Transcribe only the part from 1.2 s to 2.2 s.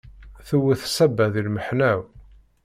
di lmeḥna-w.